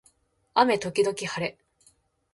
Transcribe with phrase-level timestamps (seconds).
[0.55, 1.59] 雨時々はれ